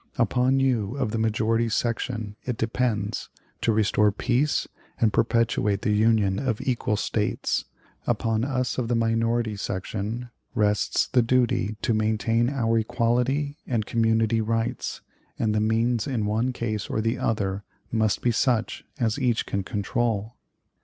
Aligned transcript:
Upon 0.17 0.59
you 0.59 0.97
of 0.97 1.11
the 1.11 1.19
majority 1.19 1.69
section 1.69 2.35
it 2.43 2.57
depends 2.57 3.29
to 3.61 3.71
restore 3.71 4.11
peace 4.11 4.67
and 4.99 5.13
perpetuate 5.13 5.83
the 5.83 5.91
Union 5.95 6.39
of 6.39 6.59
equal 6.59 6.97
States; 6.97 7.65
upon 8.07 8.43
us 8.43 8.79
of 8.79 8.87
the 8.87 8.95
minority 8.95 9.55
section 9.55 10.31
rests 10.55 11.05
the 11.05 11.21
duty 11.21 11.75
to 11.83 11.93
maintain 11.93 12.49
our 12.49 12.79
equality 12.79 13.57
and 13.67 13.85
community 13.85 14.41
rights; 14.41 15.01
and 15.37 15.53
the 15.53 15.59
means 15.61 16.07
in 16.07 16.25
one 16.25 16.51
case 16.51 16.89
or 16.89 16.99
the 16.99 17.19
other 17.19 17.63
must 17.91 18.23
be 18.23 18.31
such 18.31 18.83
as 18.99 19.19
each 19.19 19.45
can 19.45 19.61
control." 19.61 20.33